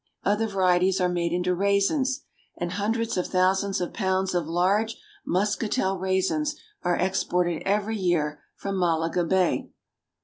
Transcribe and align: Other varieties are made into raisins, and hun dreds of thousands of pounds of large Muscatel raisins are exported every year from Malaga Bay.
Other 0.23 0.47
varieties 0.47 0.99
are 0.99 1.07
made 1.07 1.31
into 1.31 1.53
raisins, 1.53 2.21
and 2.57 2.71
hun 2.71 2.91
dreds 2.93 3.17
of 3.17 3.27
thousands 3.27 3.79
of 3.79 3.93
pounds 3.93 4.33
of 4.33 4.47
large 4.47 4.97
Muscatel 5.27 5.99
raisins 5.99 6.55
are 6.81 6.97
exported 6.97 7.61
every 7.67 7.97
year 7.97 8.41
from 8.55 8.79
Malaga 8.79 9.23
Bay. 9.23 9.69